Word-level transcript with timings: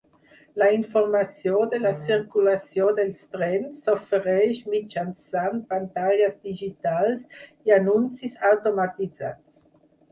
La 0.59 0.67
informació 0.75 1.59
de 1.73 1.79
la 1.83 1.91
circulació 2.07 2.87
dels 3.01 3.21
trens 3.35 3.83
s'ofereix 3.85 4.65
mitjançant 4.75 5.63
pantalles 5.75 6.37
digitals 6.49 7.41
i 7.71 7.77
anuncis 7.81 8.45
automatitzats. 8.55 9.45